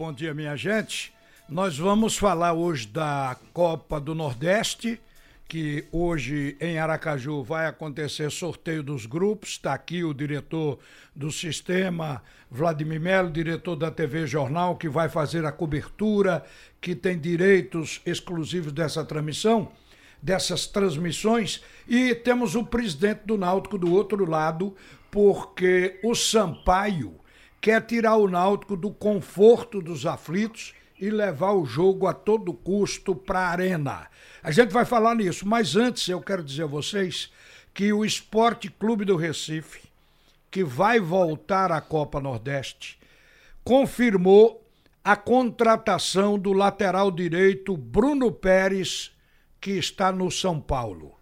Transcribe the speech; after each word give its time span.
bom 0.00 0.14
dia, 0.14 0.32
minha 0.32 0.56
gente. 0.56 1.12
Nós 1.46 1.76
vamos 1.76 2.16
falar 2.16 2.54
hoje 2.54 2.86
da 2.86 3.36
Copa 3.52 4.00
do 4.00 4.14
Nordeste, 4.14 4.98
que 5.46 5.84
hoje 5.92 6.56
em 6.58 6.78
Aracaju 6.78 7.42
vai 7.42 7.66
acontecer 7.66 8.30
sorteio 8.30 8.82
dos 8.82 9.04
grupos. 9.04 9.50
Está 9.50 9.74
aqui 9.74 10.02
o 10.02 10.14
diretor 10.14 10.78
do 11.14 11.30
sistema, 11.30 12.22
Vladimir 12.50 12.98
Melo, 12.98 13.30
diretor 13.30 13.76
da 13.76 13.90
TV 13.90 14.26
Jornal, 14.26 14.76
que 14.76 14.88
vai 14.88 15.10
fazer 15.10 15.44
a 15.44 15.52
cobertura, 15.52 16.46
que 16.80 16.94
tem 16.94 17.18
direitos 17.18 18.00
exclusivos 18.06 18.72
dessa 18.72 19.04
transmissão, 19.04 19.70
dessas 20.22 20.66
transmissões. 20.66 21.62
E 21.86 22.14
temos 22.14 22.54
o 22.54 22.64
presidente 22.64 23.20
do 23.26 23.36
Náutico 23.36 23.76
do 23.76 23.92
outro 23.92 24.24
lado, 24.24 24.74
porque 25.10 26.00
o 26.02 26.14
Sampaio 26.14 27.20
quer 27.60 27.82
tirar 27.82 28.16
o 28.16 28.28
Náutico 28.28 28.76
do 28.76 28.90
conforto 28.90 29.82
dos 29.82 30.06
aflitos 30.06 30.74
e 30.98 31.10
levar 31.10 31.52
o 31.52 31.64
jogo 31.64 32.06
a 32.06 32.14
todo 32.14 32.52
custo 32.52 33.14
para 33.14 33.40
a 33.40 33.48
arena. 33.48 34.08
A 34.42 34.50
gente 34.50 34.72
vai 34.72 34.84
falar 34.84 35.14
nisso, 35.14 35.46
mas 35.46 35.76
antes 35.76 36.08
eu 36.08 36.20
quero 36.20 36.42
dizer 36.42 36.64
a 36.64 36.66
vocês 36.66 37.30
que 37.72 37.92
o 37.92 38.04
Esporte 38.04 38.70
Clube 38.70 39.04
do 39.04 39.16
Recife, 39.16 39.88
que 40.50 40.64
vai 40.64 40.98
voltar 40.98 41.70
à 41.70 41.80
Copa 41.80 42.20
Nordeste, 42.20 42.98
confirmou 43.62 44.66
a 45.02 45.16
contratação 45.16 46.38
do 46.38 46.52
lateral 46.52 47.10
direito 47.10 47.76
Bruno 47.76 48.32
Pérez, 48.32 49.12
que 49.60 49.72
está 49.72 50.10
no 50.10 50.30
São 50.30 50.60
Paulo. 50.60 51.19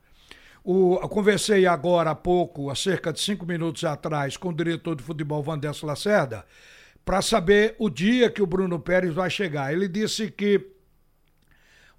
O, 0.70 0.98
eu 1.00 1.08
conversei 1.08 1.64
agora 1.64 2.10
há 2.10 2.14
pouco, 2.14 2.68
há 2.68 2.74
cerca 2.74 3.10
de 3.10 3.18
cinco 3.18 3.46
minutos 3.46 3.84
atrás, 3.84 4.36
com 4.36 4.50
o 4.50 4.54
diretor 4.54 4.94
de 4.94 5.02
futebol 5.02 5.42
Vandesso 5.42 5.86
Lacerda, 5.86 6.44
para 7.06 7.22
saber 7.22 7.74
o 7.78 7.88
dia 7.88 8.30
que 8.30 8.42
o 8.42 8.46
Bruno 8.46 8.78
Pérez 8.78 9.14
vai 9.14 9.30
chegar. 9.30 9.72
Ele 9.72 9.88
disse 9.88 10.30
que 10.30 10.62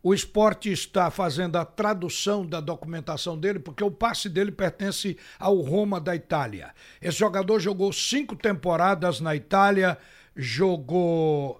o 0.03 0.13
esporte 0.13 0.71
está 0.71 1.09
fazendo 1.09 1.55
a 1.55 1.65
tradução 1.65 2.45
da 2.45 2.61
documentação 2.61 3.35
dele, 3.35 3.57
porque 3.57 3.83
o 3.83 3.89
passe 3.89 4.29
dele 4.29 4.51
pertence 4.51 5.17
ao 5.39 5.59
Roma 5.61 5.99
da 5.99 6.15
Itália. 6.15 6.71
Esse 7.01 7.17
jogador 7.17 7.59
jogou 7.59 7.91
cinco 7.91 8.35
temporadas 8.35 9.19
na 9.19 9.35
Itália, 9.35 9.97
jogou 10.35 11.59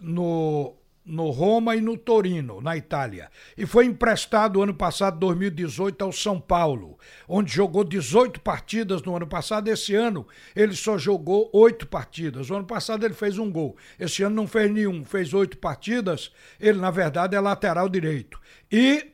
no 0.00 0.74
no 1.06 1.30
Roma 1.30 1.76
e 1.76 1.80
no 1.80 1.96
Torino, 1.96 2.60
na 2.60 2.76
Itália. 2.76 3.30
E 3.56 3.64
foi 3.64 3.86
emprestado 3.86 4.60
ano 4.60 4.74
passado, 4.74 5.20
2018, 5.20 6.02
ao 6.02 6.12
São 6.12 6.40
Paulo, 6.40 6.98
onde 7.28 7.52
jogou 7.52 7.84
18 7.84 8.40
partidas 8.40 9.02
no 9.02 9.14
ano 9.14 9.26
passado. 9.26 9.68
Esse 9.68 9.94
ano 9.94 10.26
ele 10.54 10.74
só 10.74 10.98
jogou 10.98 11.48
oito 11.52 11.86
partidas. 11.86 12.50
O 12.50 12.56
ano 12.56 12.66
passado 12.66 13.04
ele 13.04 13.14
fez 13.14 13.38
um 13.38 13.50
gol. 13.50 13.76
Esse 13.98 14.24
ano 14.24 14.34
não 14.34 14.48
fez 14.48 14.70
nenhum, 14.70 15.04
fez 15.04 15.32
oito 15.32 15.56
partidas. 15.58 16.32
Ele, 16.58 16.78
na 16.78 16.90
verdade, 16.90 17.36
é 17.36 17.40
lateral 17.40 17.88
direito. 17.88 18.40
E 18.70 19.12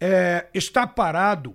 é, 0.00 0.46
está 0.54 0.86
parado 0.86 1.54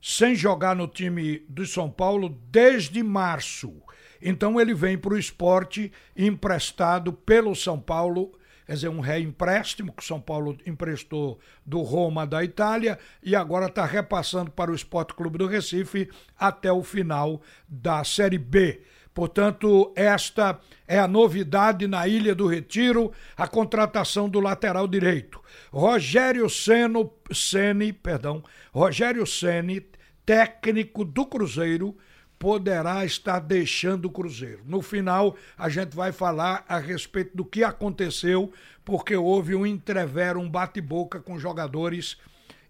sem 0.00 0.34
jogar 0.34 0.76
no 0.76 0.86
time 0.86 1.38
do 1.48 1.64
São 1.64 1.90
Paulo 1.90 2.28
desde 2.50 3.02
março. 3.02 3.72
Então 4.20 4.60
ele 4.60 4.74
vem 4.74 4.98
para 4.98 5.14
o 5.14 5.18
esporte 5.18 5.90
emprestado 6.16 7.12
pelo 7.12 7.54
São 7.54 7.80
Paulo 7.80 8.32
quer 8.72 8.76
dizer, 8.76 8.88
um 8.88 9.00
reempréstimo 9.00 9.92
que 9.92 10.02
São 10.02 10.18
Paulo 10.18 10.56
emprestou 10.64 11.38
do 11.64 11.82
Roma 11.82 12.26
da 12.26 12.42
Itália 12.42 12.98
e 13.22 13.36
agora 13.36 13.66
está 13.66 13.84
repassando 13.84 14.50
para 14.50 14.70
o 14.70 14.74
Esporte 14.74 15.12
Clube 15.12 15.36
do 15.36 15.46
Recife 15.46 16.08
até 16.38 16.72
o 16.72 16.82
final 16.82 17.42
da 17.68 18.02
Série 18.02 18.38
B. 18.38 18.80
Portanto, 19.12 19.92
esta 19.94 20.58
é 20.88 20.98
a 20.98 21.06
novidade 21.06 21.86
na 21.86 22.08
Ilha 22.08 22.34
do 22.34 22.46
Retiro, 22.46 23.12
a 23.36 23.46
contratação 23.46 24.26
do 24.26 24.40
lateral 24.40 24.88
direito. 24.88 25.38
Rogério 25.70 26.48
Seno, 26.48 27.12
Ceni, 27.30 27.92
perdão, 27.92 28.42
Rogério 28.72 29.26
Ceni, 29.26 29.86
técnico 30.24 31.04
do 31.04 31.26
Cruzeiro, 31.26 31.94
poderá 32.42 33.04
estar 33.04 33.38
deixando 33.38 34.06
o 34.06 34.10
Cruzeiro. 34.10 34.64
No 34.66 34.82
final, 34.82 35.36
a 35.56 35.68
gente 35.68 35.94
vai 35.94 36.10
falar 36.10 36.64
a 36.68 36.76
respeito 36.76 37.36
do 37.36 37.44
que 37.44 37.62
aconteceu, 37.62 38.52
porque 38.84 39.14
houve 39.14 39.54
um 39.54 39.64
entrevero, 39.64 40.40
um 40.40 40.50
bate-boca 40.50 41.20
com 41.20 41.38
jogadores 41.38 42.18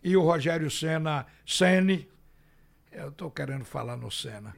e 0.04 0.14
o 0.14 0.20
Rogério 0.20 0.70
Senna, 0.70 1.24
Sene, 1.46 2.06
eu 2.92 3.08
estou 3.08 3.30
querendo 3.30 3.64
falar 3.64 3.96
no 3.96 4.10
Senna. 4.10 4.52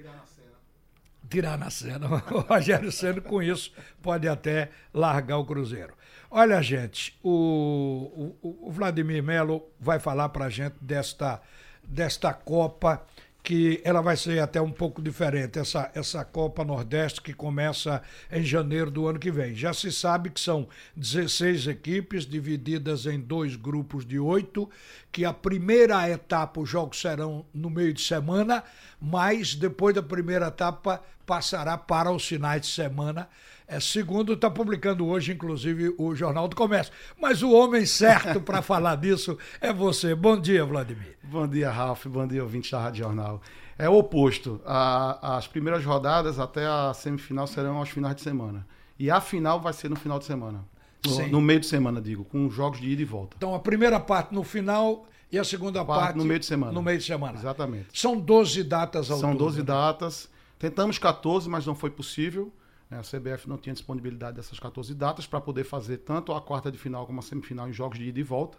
Tirar 1.31 1.59
na 1.59 1.71
cena. 1.71 2.09
O 2.35 2.41
Rogério 2.41 2.91
Senna, 2.91 3.21
com 3.21 3.41
isso, 3.41 3.73
pode 4.03 4.27
até 4.27 4.73
largar 4.93 5.39
o 5.39 5.45
Cruzeiro. 5.45 5.95
Olha, 6.29 6.61
gente, 6.61 7.17
o, 7.23 8.35
o, 8.43 8.67
o 8.67 8.73
Vladimir 8.73 9.23
Melo 9.23 9.63
vai 9.79 10.01
falar 10.01 10.31
para 10.31 10.47
a 10.47 10.51
gente 10.51 10.75
desta, 10.81 11.41
desta 11.85 12.35
Copa 12.35 13.07
que 13.45 13.79
ela 13.85 14.01
vai 14.01 14.17
ser 14.17 14.39
até 14.39 14.59
um 14.59 14.71
pouco 14.71 15.03
diferente, 15.03 15.59
essa, 15.59 15.91
essa 15.95 16.25
Copa 16.25 16.65
Nordeste 16.65 17.21
que 17.21 17.35
começa 17.35 18.01
em 18.33 18.43
janeiro 18.43 18.91
do 18.91 19.07
ano 19.07 19.19
que 19.19 19.31
vem. 19.31 19.55
Já 19.55 19.75
se 19.75 19.93
sabe 19.93 20.31
que 20.31 20.41
são 20.41 20.67
16 20.97 21.67
equipes 21.67 22.25
divididas 22.25 23.05
em 23.05 23.21
dois 23.21 23.55
grupos 23.55 24.07
de 24.07 24.19
oito, 24.19 24.71
que 25.13 25.27
a 25.27 25.33
primeira 25.35 26.09
etapa 26.09 26.59
os 26.59 26.71
jogos 26.71 26.99
serão 26.99 27.45
no 27.53 27.69
meio 27.69 27.93
de 27.93 28.01
semana, 28.01 28.65
mas 28.99 29.55
depois 29.55 29.95
da 29.95 30.03
primeira 30.03 30.47
etapa 30.47 31.03
passará 31.27 31.77
para 31.77 32.11
os 32.11 32.27
finais 32.27 32.63
de 32.63 32.69
semana 32.69 33.29
é, 33.67 33.81
segundo 33.81 34.35
está 34.35 34.51
publicando 34.51 35.07
hoje, 35.07 35.33
inclusive, 35.33 35.95
o 35.97 36.15
Jornal 36.15 36.47
do 36.47 36.55
Comércio. 36.55 36.93
Mas 37.19 37.43
o 37.43 37.51
homem 37.51 37.87
certo 37.87 38.41
para 38.41 38.61
falar 38.63 38.97
disso 38.97 39.39
é 39.61 39.73
você. 39.73 40.15
Bom 40.15 40.39
dia, 40.39 40.65
Vladimir. 40.65 41.17
Bom 41.23 41.49
dia, 41.49 41.71
Ralf. 41.71 42.07
Bom 42.07 42.27
dia, 42.27 42.43
ouvinte 42.43 42.71
da 42.71 42.81
Rádio 42.81 43.05
Jornal. 43.05 43.41
É 43.79 43.89
o 43.89 43.95
oposto. 43.95 44.61
A, 44.67 45.37
as 45.37 45.47
primeiras 45.47 45.85
rodadas 45.85 46.39
até 46.39 46.67
a 46.67 46.93
semifinal 46.93 47.47
serão 47.47 47.79
aos 47.79 47.89
finais 47.89 48.15
de 48.15 48.23
semana. 48.23 48.67
E 48.99 49.11
a 49.11 49.21
final 49.21 49.61
vai 49.61 49.73
ser 49.73 49.89
no 49.89 49.97
final 49.97 50.19
de 50.19 50.27
semana. 50.27 50.65
No, 51.07 51.29
no, 51.29 51.41
meio 51.41 51.61
de 51.61 51.67
semana, 51.67 52.01
digo, 52.01 52.25
com 52.25 52.49
jogos 52.49 52.81
de 52.81 52.89
ida 52.89 53.03
e 53.03 53.05
volta. 53.05 53.35
Então 53.37 53.55
a 53.55 53.59
primeira 53.59 54.01
parte 54.01 54.33
no 54.33 54.43
final 54.43 55.07
e 55.31 55.39
a 55.39 55.45
segunda 55.45 55.85
parte, 55.85 56.01
parte 56.01 56.17
no 56.17 56.25
meio 56.25 56.41
de 56.41 56.47
semana. 56.47 56.73
No 56.73 56.83
meio 56.83 56.99
de 56.99 57.05
semana. 57.05 57.39
Exatamente. 57.39 57.87
São 57.93 58.19
12 58.19 58.63
datas 58.63 59.11
ao 59.11 59.19
São 59.19 59.33
todo. 59.33 59.47
12 59.47 59.63
datas. 59.63 60.29
Tentamos 60.59 60.99
14, 60.99 61.49
mas 61.49 61.67
não 61.67 61.75
foi 61.75 61.91
possível. 61.91 62.53
Né? 62.95 63.01
A 63.01 63.03
CBF 63.03 63.49
não 63.49 63.59
tinha 63.59 63.73
disponibilidade 63.73 64.37
dessas 64.37 64.59
14 64.59 64.95
datas 64.95 65.27
para 65.27 65.41
poder 65.41 65.65
fazer 65.65 65.99
tanto 65.99 66.33
a 66.33 66.41
quarta 66.41 66.71
de 66.71 66.79
final 66.79 67.07
como 67.07 67.19
a 67.19 67.23
semifinal 67.23 67.69
em 67.69 67.73
jogos 67.73 67.99
de 67.99 68.05
ida 68.05 68.21
e 68.21 68.23
volta. 68.23 68.57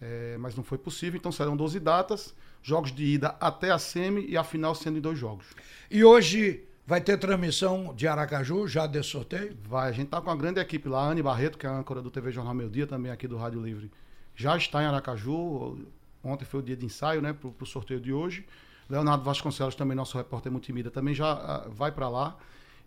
É, 0.00 0.36
mas 0.38 0.56
não 0.56 0.64
foi 0.64 0.78
possível, 0.78 1.16
então 1.16 1.30
serão 1.30 1.56
12 1.56 1.78
datas, 1.78 2.34
jogos 2.60 2.90
de 2.90 3.04
ida 3.04 3.36
até 3.40 3.70
a 3.70 3.78
semi 3.78 4.26
e 4.26 4.36
a 4.36 4.42
final 4.42 4.74
sendo 4.74 4.98
em 4.98 5.00
dois 5.00 5.16
jogos. 5.16 5.46
E 5.88 6.02
hoje 6.02 6.64
vai 6.84 7.00
ter 7.00 7.16
transmissão 7.18 7.94
de 7.94 8.08
Aracaju, 8.08 8.66
já 8.66 8.84
desse 8.88 9.10
sorteio? 9.10 9.56
Vai, 9.62 9.88
a 9.88 9.92
gente 9.92 10.06
está 10.06 10.20
com 10.20 10.28
a 10.28 10.34
grande 10.34 10.58
equipe 10.58 10.88
lá, 10.88 11.04
a 11.04 11.10
Anne 11.10 11.22
Barreto, 11.22 11.56
que 11.56 11.66
é 11.66 11.68
a 11.68 11.72
âncora 11.72 12.02
do 12.02 12.10
TV 12.10 12.32
Jornal 12.32 12.52
Meu 12.52 12.68
Dia, 12.68 12.84
também 12.84 13.12
aqui 13.12 13.28
do 13.28 13.36
Rádio 13.36 13.62
Livre, 13.62 13.92
já 14.34 14.56
está 14.56 14.82
em 14.82 14.86
Aracaju. 14.86 15.78
Ontem 16.24 16.44
foi 16.44 16.58
o 16.58 16.62
dia 16.64 16.76
de 16.76 16.84
ensaio, 16.84 17.22
né, 17.22 17.32
para 17.32 17.48
o 17.60 17.66
sorteio 17.66 18.00
de 18.00 18.12
hoje. 18.12 18.44
Leonardo 18.90 19.22
Vasconcelos, 19.22 19.76
também 19.76 19.96
nosso 19.96 20.18
repórter 20.18 20.50
multimídia, 20.50 20.90
também 20.90 21.14
já 21.14 21.64
uh, 21.64 21.70
vai 21.70 21.92
para 21.92 22.08
lá. 22.08 22.36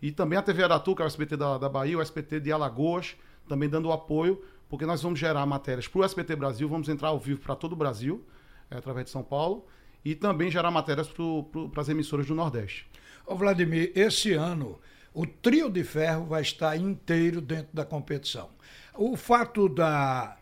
E 0.01 0.11
também 0.11 0.37
a 0.37 0.41
TV 0.41 0.63
Aratu, 0.63 0.95
que 0.95 1.01
é 1.01 1.05
o 1.05 1.07
SBT 1.07 1.37
da, 1.37 1.57
da 1.57 1.69
Bahia, 1.69 1.97
o 1.97 2.01
SBT 2.01 2.39
de 2.39 2.51
Alagoas, 2.51 3.15
também 3.47 3.69
dando 3.69 3.91
apoio, 3.91 4.41
porque 4.69 4.85
nós 4.85 5.01
vamos 5.01 5.19
gerar 5.19 5.45
matérias 5.45 5.87
para 5.87 6.01
o 6.01 6.03
SBT 6.03 6.35
Brasil, 6.35 6.67
vamos 6.67 6.89
entrar 6.89 7.09
ao 7.09 7.19
vivo 7.19 7.41
para 7.41 7.55
todo 7.55 7.73
o 7.73 7.75
Brasil, 7.75 8.25
é, 8.69 8.77
através 8.77 9.05
de 9.05 9.11
São 9.11 9.23
Paulo, 9.23 9.65
e 10.03 10.13
também 10.15 10.51
gerar 10.51 10.71
matérias 10.71 11.09
para 11.71 11.81
as 11.81 11.89
emissoras 11.89 12.25
do 12.25 12.35
Nordeste. 12.35 12.87
Ô 13.25 13.35
Vladimir, 13.35 13.91
esse 13.95 14.33
ano 14.33 14.79
o 15.13 15.25
trio 15.25 15.69
de 15.69 15.83
ferro 15.83 16.25
vai 16.25 16.41
estar 16.41 16.75
inteiro 16.75 17.39
dentro 17.39 17.69
da 17.73 17.85
competição. 17.85 18.49
O 18.93 19.15
fato 19.15 19.69
da 19.69 20.37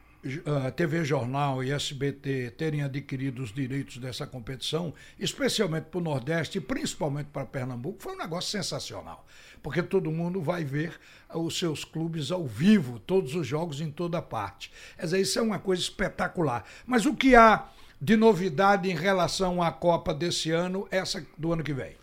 a 0.66 0.72
TV 0.72 1.04
Jornal 1.04 1.64
e 1.64 1.72
SBT 1.72 2.52
terem 2.52 2.82
adquirido 2.82 3.44
os 3.44 3.52
direitos 3.52 3.98
dessa 3.98 4.26
competição, 4.26 4.94
especialmente 5.20 5.86
para 5.86 5.98
o 5.98 6.04
Nordeste 6.04 6.58
e 6.58 6.62
principalmente 6.62 7.28
para 7.28 7.46
Pernambuco, 7.46 8.02
foi 8.02 8.14
um 8.14 8.18
negócio 8.18 8.52
sensacional. 8.52 9.26
Porque 9.62 9.84
todo 9.84 10.12
mundo 10.12 10.42
vai 10.42 10.64
ver 10.64 11.00
os 11.34 11.58
seus 11.58 11.84
clubes 11.84 12.32
ao 12.32 12.46
vivo, 12.46 13.00
todos 13.00 13.36
os 13.36 13.46
jogos 13.46 13.82
em 13.82 13.92
toda 13.92 14.22
parte. 14.22 14.72
Isso 15.02 15.40
é 15.40 15.42
uma 15.42 15.60
coisa 15.60 15.82
espetacular. 15.82 16.64
Mas 16.86 17.06
o 17.06 17.14
que 17.14 17.36
há 17.36 17.70
de 18.00 18.16
novidade 18.16 18.90
em 18.90 18.96
relação 18.96 19.62
à 19.62 19.72
Copa 19.72 20.14
desse 20.14 20.52
ano, 20.52 20.88
essa 20.92 21.26
do 21.38 21.52
ano 21.52 21.64
que 21.64 21.74
vem? 21.74 21.96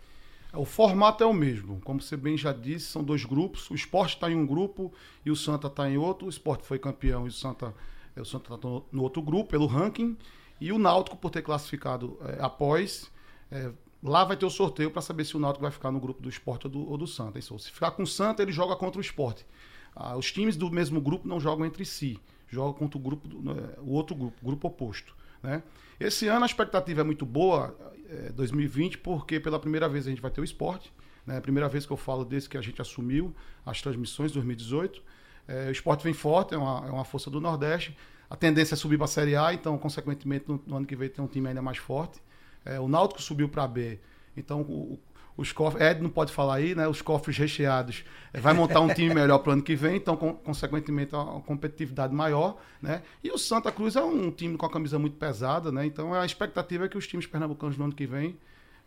O 0.52 0.64
formato 0.64 1.22
é 1.22 1.26
o 1.26 1.32
mesmo. 1.32 1.80
Como 1.84 2.02
você 2.02 2.16
bem 2.16 2.36
já 2.36 2.52
disse, 2.52 2.86
são 2.86 3.04
dois 3.04 3.24
grupos. 3.24 3.70
O 3.70 3.74
esporte 3.74 4.14
está 4.14 4.28
em 4.28 4.34
um 4.34 4.46
grupo 4.46 4.92
e 5.24 5.30
o 5.30 5.36
Santa 5.36 5.68
está 5.68 5.88
em 5.88 5.96
outro. 5.96 6.26
O 6.26 6.30
esporte 6.30 6.66
foi 6.66 6.78
campeão 6.78 7.24
e 7.26 7.28
o 7.28 7.32
Santa 7.32 7.72
o 8.18 8.24
Santa 8.24 8.54
está 8.54 8.68
no 8.90 9.02
outro 9.02 9.20
grupo, 9.20 9.50
pelo 9.50 9.66
ranking. 9.66 10.16
E 10.60 10.72
o 10.72 10.78
Náutico, 10.78 11.16
por 11.16 11.30
ter 11.30 11.42
classificado 11.42 12.18
é, 12.22 12.42
após, 12.42 13.10
é, 13.50 13.70
lá 14.02 14.24
vai 14.24 14.36
ter 14.36 14.46
o 14.46 14.50
sorteio 14.50 14.90
para 14.90 15.02
saber 15.02 15.24
se 15.24 15.36
o 15.36 15.40
Náutico 15.40 15.62
vai 15.62 15.70
ficar 15.70 15.90
no 15.90 16.00
grupo 16.00 16.22
do 16.22 16.28
esporte 16.28 16.66
ou 16.66 16.70
do, 16.70 16.90
ou 16.90 16.98
do 16.98 17.06
Santa. 17.06 17.40
Se 17.40 17.70
ficar 17.70 17.90
com 17.92 18.02
o 18.02 18.06
Santa, 18.06 18.42
ele 18.42 18.52
joga 18.52 18.76
contra 18.76 18.98
o 18.98 19.00
esporte. 19.00 19.46
ah, 19.94 20.16
os 20.16 20.30
times 20.30 20.56
do 20.56 20.70
mesmo 20.70 21.00
grupo 21.00 21.26
não 21.26 21.40
jogam 21.40 21.64
entre 21.64 21.84
si, 21.84 22.18
jogam 22.48 22.72
contra 22.72 22.98
o 22.98 23.00
grupo, 23.00 23.28
né, 23.28 23.74
o 23.78 23.92
outro 23.92 24.14
grupo, 24.14 24.36
grupo 24.44 24.68
oposto. 24.68 25.14
Né? 25.42 25.62
Esse 25.98 26.28
ano 26.28 26.42
a 26.42 26.46
expectativa 26.46 27.00
é 27.00 27.04
muito 27.04 27.24
boa, 27.24 27.76
é, 28.08 28.30
2020, 28.32 28.98
porque 28.98 29.40
pela 29.40 29.58
primeira 29.58 29.88
vez 29.88 30.06
a 30.06 30.10
gente 30.10 30.20
vai 30.20 30.30
ter 30.30 30.40
o 30.40 30.44
esporte. 30.44 30.92
Né? 31.26 31.38
A 31.38 31.40
primeira 31.40 31.68
vez 31.68 31.86
que 31.86 31.92
eu 31.92 31.96
falo 31.96 32.24
desde 32.24 32.48
que 32.48 32.58
a 32.58 32.60
gente 32.60 32.80
assumiu 32.80 33.34
as 33.64 33.80
transmissões, 33.80 34.32
2018. 34.32 35.02
É, 35.50 35.66
o 35.66 35.72
esporte 35.72 36.04
vem 36.04 36.12
forte, 36.12 36.54
é 36.54 36.56
uma, 36.56 36.86
é 36.86 36.90
uma 36.92 37.04
força 37.04 37.28
do 37.28 37.40
Nordeste. 37.40 37.96
A 38.30 38.36
tendência 38.36 38.74
é 38.74 38.76
subir 38.76 38.96
para 38.96 39.06
a 39.06 39.08
Série 39.08 39.34
A, 39.34 39.52
então, 39.52 39.76
consequentemente, 39.76 40.44
no, 40.46 40.62
no, 40.64 40.76
ano 40.76 40.86
que 40.86 40.94
vem 40.94 41.08
tem 41.08 41.24
um 41.24 41.26
time 41.26 41.48
ainda 41.48 41.60
mais 41.60 41.76
forte. 41.76 42.22
É, 42.64 42.78
o 42.78 42.86
Náutico 42.86 43.20
subiu 43.20 43.48
para 43.48 43.66
B, 43.66 43.98
então 44.36 44.60
o, 44.60 44.96
os 45.36 45.50
cofres, 45.50 45.84
Ed 45.84 46.00
não 46.00 46.10
pode 46.10 46.32
falar 46.32 46.56
aí, 46.56 46.74
né? 46.74 46.86
Os 46.86 47.02
cofres 47.02 47.36
recheados. 47.36 48.04
É, 48.32 48.38
vai 48.38 48.52
montar 48.52 48.80
um 48.80 48.88
time 48.94 49.12
melhor 49.12 49.38
para 49.38 49.50
o 49.50 49.52
ano 49.54 49.62
que 49.62 49.74
vem, 49.74 49.96
então, 49.96 50.16
com, 50.16 50.34
consequentemente, 50.34 51.16
uma 51.16 51.40
competitividade 51.40 52.14
maior, 52.14 52.60
né? 52.80 53.02
E 53.24 53.32
o 53.32 53.38
Santa 53.38 53.72
Cruz 53.72 53.96
é 53.96 54.02
um 54.04 54.30
time 54.30 54.56
com 54.56 54.66
a 54.66 54.70
camisa 54.70 55.00
muito 55.00 55.16
pesada, 55.16 55.72
né? 55.72 55.84
Então, 55.84 56.14
a 56.14 56.24
expectativa 56.24 56.84
é 56.84 56.88
que 56.88 56.96
os 56.96 57.08
times 57.08 57.26
pernambucanos 57.26 57.76
no 57.76 57.84
ano 57.84 57.94
que 57.94 58.06
vem 58.06 58.38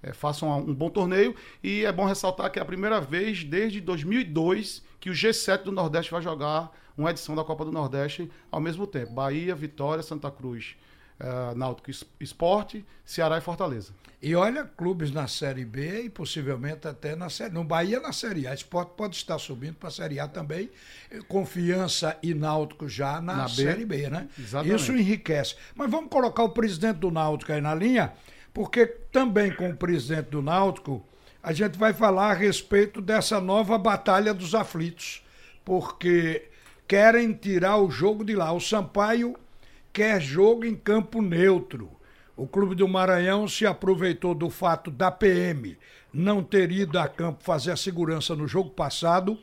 é, 0.02 0.14
façam 0.14 0.58
um 0.60 0.74
bom 0.74 0.90
torneio. 0.90 1.36
E 1.62 1.84
é 1.84 1.92
bom 1.92 2.06
ressaltar 2.06 2.50
que 2.50 2.60
é 2.60 2.62
a 2.62 2.66
primeira 2.66 3.02
vez 3.02 3.44
desde 3.44 3.82
2002 3.82 4.84
que 5.04 5.10
o 5.10 5.14
G7 5.14 5.64
do 5.64 5.72
Nordeste 5.74 6.10
vai 6.10 6.22
jogar 6.22 6.72
uma 6.98 7.12
edição 7.12 7.36
da 7.36 7.44
Copa 7.44 7.66
do 7.66 7.74
Nordeste 7.74 8.32
ao 8.50 8.62
mesmo 8.62 8.88
tempo. 8.88 9.12
Bahia, 9.12 9.54
Vitória, 9.54 10.02
Santa 10.02 10.32
Cruz 10.32 10.78
uh, 11.20 11.54
Náutico 11.58 11.92
Esporte, 12.22 12.86
Ceará 13.04 13.38
e 13.38 13.42
Fortaleza. 13.42 13.92
E 14.22 14.34
olha, 14.34 14.64
clubes 14.64 15.12
na 15.12 15.28
Série 15.28 15.66
B 15.66 16.04
e 16.04 16.10
possivelmente 16.10 16.88
até 16.88 17.18
na 17.18 17.30
Série 17.30 17.54
No 17.54 17.66
Bahia 17.66 18.00
na 18.00 18.14
Série 18.14 18.48
A. 18.48 18.54
Esporte 18.54 18.94
pode 18.96 19.18
estar 19.18 19.38
subindo 19.40 19.76
para 19.76 19.90
a 19.90 19.92
Série 19.92 20.22
A 20.22 20.28
também. 20.30 20.72
Confiança 21.28 22.18
e 22.24 22.34
Náutico 22.34 22.88
já 22.88 23.20
na, 23.20 23.36
na 23.36 23.50
Série 23.50 23.86
B, 23.86 24.10
né? 24.10 24.30
Exatamente. 24.40 24.82
Isso 24.82 24.94
enriquece. 24.94 25.58
Mas 25.76 25.92
vamos 25.92 26.10
colocar 26.10 26.44
o 26.44 26.50
presidente 26.52 27.00
do 27.00 27.12
Náutico 27.12 27.52
aí 27.52 27.60
na 27.60 27.76
linha, 27.76 28.14
porque 28.54 28.86
também 28.86 29.54
com 29.54 29.70
o 29.70 29.76
presidente 29.76 30.30
do 30.30 30.42
Náutico, 30.42 31.06
a 31.44 31.52
gente 31.52 31.78
vai 31.78 31.92
falar 31.92 32.32
a 32.32 32.34
respeito 32.34 33.02
dessa 33.02 33.42
nova 33.42 33.78
batalha 33.78 34.34
dos 34.34 34.56
aflitos. 34.56 35.22
Porque 35.66 36.48
querem 36.88 37.34
tirar 37.34 37.78
o 37.78 37.92
jogo 37.92 38.24
de 38.24 38.34
lá. 38.34 38.54
O 38.54 38.62
Sampaio 38.62 39.36
quer 39.92 40.22
jogo 40.22 40.64
em 40.64 40.74
campo 40.74 41.22
neutro. 41.22 41.92
O 42.36 42.48
Clube 42.48 42.76
do 42.76 42.88
Maranhão 42.88 43.46
se 43.46 43.66
aproveitou 43.66 44.34
do 44.34 44.50
fato 44.50 44.90
da 44.90 45.12
PM 45.12 45.78
não 46.14 46.44
ter 46.44 46.72
ido 46.72 46.98
a 46.98 47.08
campo 47.08 47.44
fazer 47.44 47.72
a 47.72 47.78
segurança 47.78 48.36
no 48.36 48.48
jogo 48.48 48.70
passado 48.70 49.38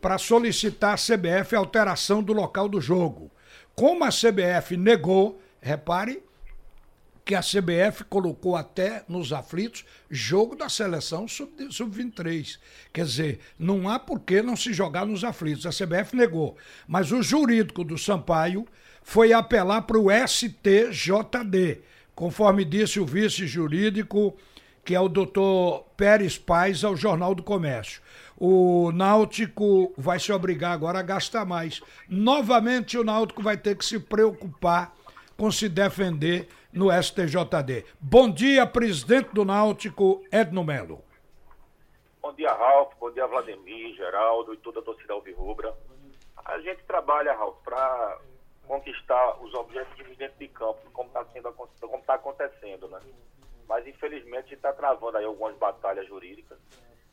para 0.00 0.18
solicitar 0.18 0.94
à 0.94 0.96
CBF 0.96 1.56
alteração 1.56 2.22
do 2.22 2.32
local 2.32 2.68
do 2.68 2.80
jogo. 2.80 3.30
Como 3.74 4.04
a 4.04 4.08
CBF 4.08 4.76
negou, 4.76 5.40
repare 5.60 6.22
que 7.24 7.34
a 7.34 7.40
CBF 7.40 8.04
colocou 8.04 8.56
até 8.56 9.04
nos 9.08 9.32
aflitos 9.32 9.84
jogo 10.10 10.56
da 10.56 10.68
seleção 10.68 11.28
sub-23. 11.28 11.72
Sub 11.72 12.60
Quer 12.92 13.04
dizer, 13.04 13.40
não 13.58 13.88
há 13.88 13.98
por 13.98 14.20
que 14.20 14.42
não 14.42 14.56
se 14.56 14.72
jogar 14.72 15.06
nos 15.06 15.24
aflitos. 15.24 15.66
A 15.66 15.70
CBF 15.70 16.16
negou. 16.16 16.56
Mas 16.86 17.12
o 17.12 17.22
jurídico 17.22 17.84
do 17.84 17.98
Sampaio 17.98 18.66
foi 19.02 19.32
apelar 19.32 19.82
para 19.82 19.98
o 19.98 20.08
STJD, 20.10 21.80
conforme 22.14 22.64
disse 22.64 23.00
o 23.00 23.06
vice 23.06 23.46
jurídico, 23.46 24.36
que 24.84 24.94
é 24.94 25.00
o 25.00 25.08
doutor 25.08 25.84
Pérez 25.96 26.38
Paz, 26.38 26.84
ao 26.84 26.96
Jornal 26.96 27.34
do 27.34 27.42
Comércio. 27.42 28.00
O 28.36 28.90
Náutico 28.92 29.92
vai 29.96 30.18
se 30.18 30.32
obrigar 30.32 30.72
agora 30.72 30.98
a 30.98 31.02
gastar 31.02 31.44
mais. 31.44 31.80
Novamente, 32.08 32.96
o 32.96 33.04
Náutico 33.04 33.42
vai 33.42 33.56
ter 33.56 33.76
que 33.76 33.84
se 33.84 33.98
preocupar 33.98 34.94
com 35.36 35.50
se 35.50 35.68
defender 35.68 36.48
no 36.72 36.90
STJD. 36.90 37.84
Bom 38.00 38.30
dia, 38.30 38.66
presidente 38.66 39.30
do 39.32 39.44
Náutico, 39.44 40.24
Edno 40.30 40.64
Melo. 40.64 41.02
Bom 42.22 42.32
dia, 42.34 42.52
Ralf. 42.52 42.94
Bom 43.00 43.10
dia, 43.10 43.26
Vladimir, 43.26 43.94
Geraldo 43.96 44.54
e 44.54 44.56
toda 44.58 44.80
a 44.80 44.82
torcida 44.82 45.12
alvirrubra. 45.12 45.74
A 46.44 46.58
gente 46.60 46.82
trabalha, 46.84 47.32
Ralf, 47.32 47.56
para 47.64 48.18
conquistar 48.66 49.42
os 49.42 49.52
objetivos 49.54 50.16
dentro 50.16 50.38
de 50.38 50.48
campo, 50.48 50.78
como 50.92 51.08
está 51.08 51.24
está 52.10 52.14
acontecendo, 52.14 52.88
né? 52.88 53.00
Mas 53.68 53.86
infelizmente 53.86 54.54
está 54.54 54.72
travando 54.72 55.16
aí 55.16 55.24
algumas 55.24 55.56
batalhas 55.56 56.06
jurídicas 56.08 56.58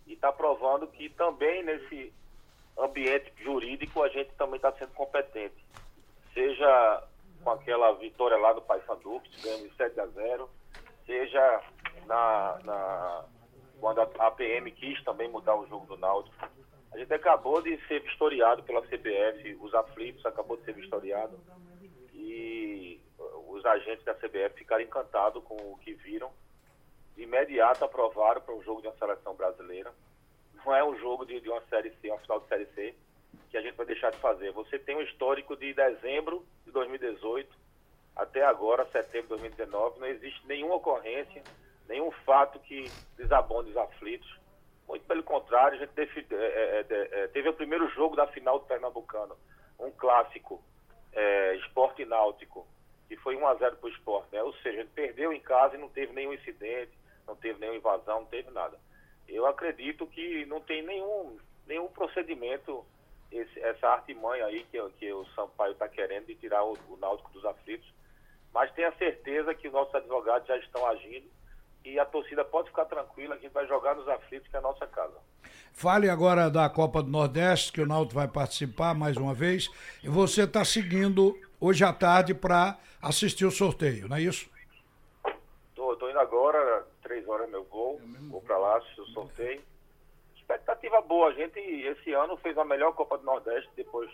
e 0.06 0.13
está 0.13 0.31
provando 0.31 0.88
que 0.88 1.09
também 1.09 1.63
nesse 1.63 2.13
ambiente 2.77 3.31
jurídico 3.44 4.04
a 4.04 4.09
gente 4.09 4.31
também 4.36 4.56
está 4.56 4.71
sendo 4.74 4.92
competente. 4.94 5.65
Seja 6.33 7.04
com 7.43 7.51
aquela 7.51 7.93
vitória 7.93 8.37
lá 8.37 8.53
do 8.53 8.61
Paysandu, 8.61 9.19
que 9.21 9.41
ganhamos 9.41 9.75
7 9.75 9.99
a 9.99 10.05
0, 10.07 10.49
seja 11.05 11.61
na, 12.05 12.59
na 12.63 13.25
quando 13.79 14.01
a 14.01 14.27
APM 14.27 14.71
quis 14.71 15.03
também 15.03 15.29
mudar 15.29 15.55
o 15.55 15.67
jogo 15.67 15.85
do 15.85 15.97
Náutico 15.97 16.33
a 16.97 16.97
gente 16.97 17.13
acabou 17.13 17.61
de 17.61 17.77
ser 17.87 18.01
vistoriado 18.01 18.63
pela 18.63 18.81
CBF, 18.81 19.55
os 19.61 19.73
aflitos 19.73 20.25
acabou 20.25 20.57
de 20.57 20.63
ser 20.63 20.73
vistoriado 20.73 21.39
e 22.13 22.99
os 23.47 23.63
agentes 23.65 24.03
da 24.03 24.15
CBF 24.15 24.55
ficaram 24.57 24.83
encantados 24.83 25.43
com 25.43 25.55
o 25.55 25.77
que 25.77 25.93
viram. 25.93 26.31
De 27.15 27.21
imediato 27.23 27.85
aprovaram 27.85 28.41
para 28.41 28.55
um 28.55 28.63
jogo 28.63 28.81
de 28.81 28.87
uma 28.87 28.97
seleção 28.97 29.35
brasileira. 29.35 29.93
Não 30.53 30.75
é 30.75 30.83
um 30.83 30.97
jogo 30.97 31.23
de, 31.23 31.39
de 31.39 31.49
uma 31.49 31.61
série 31.69 31.91
C, 32.01 32.09
uma 32.09 32.19
final 32.19 32.39
de 32.39 32.47
série 32.47 32.65
C, 32.73 32.95
que 33.50 33.57
a 33.57 33.62
gente 33.62 33.75
vai 33.75 33.85
deixar 33.85 34.12
de 34.12 34.18
fazer. 34.18 34.51
Você 34.51 34.77
tem 34.79 34.95
um 34.95 35.01
histórico 35.01 35.56
de 35.56 35.74
dezembro 35.74 36.45
de 36.65 36.71
2018 36.71 37.56
até 38.15 38.44
agora, 38.44 38.85
setembro 38.91 39.35
de 39.35 39.41
2019, 39.44 40.00
não 40.00 40.07
existe 40.07 40.45
nenhuma 40.47 40.75
ocorrência, 40.75 41.44
nenhum 41.88 42.12
fato 42.25 42.59
que 42.59 42.89
desabonde 43.15 43.69
os 43.69 43.77
aflitos 43.77 44.38
muito 44.88 45.06
pelo 45.06 45.21
contrário, 45.21 45.77
a 45.77 45.79
gente 45.79 45.94
teve, 45.94 46.25
é, 46.31 46.35
é, 46.35 46.85
é, 46.89 47.24
é, 47.24 47.27
teve 47.27 47.50
o 47.50 47.53
primeiro 47.53 47.89
jogo 47.89 48.15
da 48.15 48.25
final 48.27 48.59
do 48.59 48.65
Pernambucano, 48.65 49.35
um 49.77 49.91
clássico, 49.91 50.63
é, 51.12 51.56
esporte 51.57 52.06
náutico, 52.06 52.65
que 53.09 53.18
foi 53.18 53.35
1x0 53.35 53.57
para 53.57 53.77
o 53.81 53.89
esporte. 53.89 54.30
Né? 54.31 54.41
Ou 54.41 54.53
seja, 54.56 54.80
ele 54.80 54.89
perdeu 54.95 55.33
em 55.33 55.41
casa 55.41 55.75
e 55.75 55.80
não 55.80 55.89
teve 55.89 56.13
nenhum 56.13 56.33
incidente, 56.33 56.97
não 57.27 57.35
teve 57.35 57.59
nenhuma 57.59 57.77
invasão, 57.77 58.21
não 58.21 58.27
teve 58.27 58.50
nada. 58.51 58.80
Eu 59.27 59.45
acredito 59.45 60.07
que 60.07 60.45
não 60.45 60.62
tem 60.62 60.81
nenhum, 60.81 61.38
nenhum 61.68 61.89
procedimento, 61.89 62.85
esse, 63.31 63.59
essa 63.59 63.88
artimanha 63.88 64.45
aí 64.45 64.65
que, 64.71 64.81
que 65.00 65.12
o 65.12 65.25
Sampaio 65.35 65.74
está 65.74 65.88
querendo 65.88 66.25
de 66.27 66.35
tirar 66.35 66.63
o, 66.63 66.77
o 66.89 66.97
Náutico 66.97 67.31
dos 67.31 67.45
aflitos. 67.45 67.87
Mas 68.54 68.71
tenha 68.71 68.92
certeza 68.94 69.54
que 69.54 69.68
os 69.68 69.73
nossos 69.73 69.94
advogados 69.94 70.47
já 70.47 70.57
estão 70.57 70.85
agindo 70.87 71.28
e 71.83 71.99
a 71.99 72.06
torcida 72.06 72.44
pode 72.44 72.69
ficar 72.69 72.85
tranquila 72.85 73.35
que 73.35 73.45
a 73.45 73.47
gente 73.47 73.54
vai 73.54 73.68
jogar 73.68 73.95
nos 73.95 74.07
aflitos, 74.07 74.47
que 74.49 74.56
é 74.56 74.59
a 74.59 74.61
nossa 74.61 74.85
casa. 74.87 75.18
Fale 75.71 76.09
agora 76.09 76.49
da 76.49 76.69
Copa 76.69 77.04
do 77.04 77.09
Nordeste, 77.09 77.71
que 77.71 77.81
o 77.81 77.85
Náutico 77.85 78.16
vai 78.16 78.28
participar 78.28 78.94
mais 78.94 79.16
uma 79.16 79.33
vez. 79.33 79.69
E 80.04 80.09
você 80.09 80.44
está 80.44 80.66
seguindo 80.66 81.37
hoje 81.59 81.83
à 81.83 81.94
tarde 81.94 82.33
para 82.33 82.78
assistir 83.01 83.45
o 83.45 83.51
sorteio, 83.51 84.07
não 84.07 84.18
é 84.18 84.21
isso? 84.21 84.49
Estou 85.97 86.09
indo 86.11 86.19
agora, 86.19 86.85
três 87.01 87.28
horas 87.28 87.49
meu 87.49 87.63
voo, 87.63 87.99
vou 88.30 88.42
para 88.42 88.57
lá 88.57 88.78
assistir 88.78 89.01
o 89.01 89.06
sorteio. 89.07 89.61
Expectativa 90.49 91.01
boa, 91.01 91.27
a 91.27 91.33
gente 91.33 91.59
esse 91.59 92.13
ano 92.13 92.37
fez 92.37 92.57
a 92.57 92.63
melhor 92.63 92.94
Copa 92.94 93.18
do 93.18 93.25
Nordeste 93.25 93.69
depois 93.75 94.09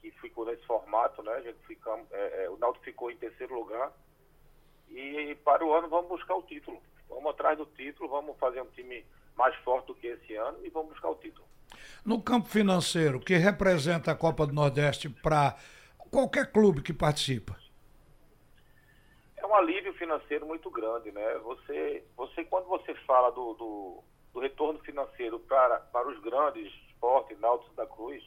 que 0.00 0.10
ficou 0.10 0.44
nesse 0.44 0.66
formato, 0.66 1.22
né? 1.22 1.32
A 1.34 1.40
gente 1.40 1.58
ficamos, 1.68 2.10
é, 2.10 2.44
é, 2.44 2.50
o 2.50 2.58
Náutico 2.58 2.84
ficou 2.84 3.12
em 3.12 3.16
terceiro 3.16 3.54
lugar. 3.54 3.92
E 4.90 5.36
para 5.44 5.64
o 5.64 5.72
ano 5.72 5.88
vamos 5.88 6.08
buscar 6.08 6.34
o 6.34 6.42
título. 6.42 6.82
Vamos 7.08 7.30
atrás 7.30 7.56
do 7.56 7.64
título, 7.64 8.08
vamos 8.08 8.36
fazer 8.38 8.60
um 8.60 8.70
time 8.70 9.06
mais 9.36 9.54
forte 9.58 9.86
do 9.86 9.94
que 9.94 10.08
esse 10.08 10.34
ano 10.34 10.58
e 10.64 10.68
vamos 10.68 10.90
buscar 10.90 11.10
o 11.10 11.14
título. 11.14 11.46
No 12.04 12.20
campo 12.20 12.48
financeiro, 12.48 13.18
o 13.18 13.20
que 13.20 13.36
representa 13.36 14.10
a 14.10 14.16
Copa 14.16 14.48
do 14.48 14.52
Nordeste 14.52 15.08
para 15.08 15.54
qualquer 16.10 16.50
clube 16.50 16.82
que 16.82 16.92
participa? 16.92 17.56
É 19.36 19.46
um 19.46 19.54
alívio 19.54 19.94
financeiro 19.94 20.44
muito 20.44 20.68
grande, 20.72 21.12
né? 21.12 21.38
Você, 21.44 22.04
você 22.16 22.44
quando 22.44 22.66
você 22.66 22.96
fala 23.06 23.30
do, 23.30 23.54
do, 23.54 24.04
do 24.38 24.40
retorno 24.40 24.78
financeiro 24.80 25.40
para, 25.40 25.80
para 25.80 26.08
os 26.08 26.20
grandes 26.20 26.72
esportes, 26.88 27.38
Náutico 27.40 27.74
da 27.74 27.86
Cruz, 27.86 28.22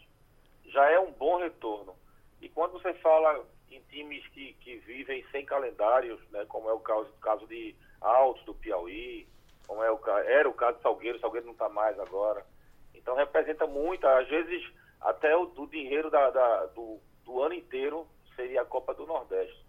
já 0.66 0.90
é 0.92 1.00
um 1.00 1.12
bom 1.14 1.38
retorno. 1.38 1.96
E 2.42 2.50
quando 2.50 2.74
você 2.74 2.94
fala 2.96 3.46
em 3.72 3.80
times 3.84 4.28
que, 4.28 4.54
que 4.56 4.76
vivem 4.80 5.26
sem 5.32 5.46
calendários, 5.46 6.20
né, 6.30 6.46
como 6.50 6.70
é 6.70 6.74
o 6.74 6.82
caso, 6.82 7.10
caso 7.22 7.48
de 7.48 7.74
Altos 8.02 8.44
do 8.44 8.54
Piauí, 8.54 9.26
como 9.66 9.82
é 9.82 9.90
o, 9.90 10.00
era 10.26 10.50
o 10.50 10.54
caso 10.54 10.78
de 10.78 10.84
Salgueiro, 10.84 11.20
Salgueiro 11.20 11.46
não 11.46 11.54
está 11.54 11.70
mais 11.70 11.98
agora. 11.98 12.46
Então 12.94 13.16
representa 13.16 13.66
muito, 13.66 14.06
às 14.06 14.28
vezes 14.28 14.70
até 15.00 15.34
o 15.36 15.46
do 15.46 15.66
dinheiro 15.66 16.10
da, 16.10 16.30
da, 16.30 16.66
do, 16.68 17.00
do 17.24 17.42
ano 17.42 17.54
inteiro 17.54 18.06
seria 18.36 18.64
a 18.64 18.66
Copa 18.66 18.94
do 18.94 19.06
Nordeste. 19.06 19.66